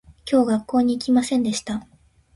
[0.27, 1.85] 今日学校に行きませんでした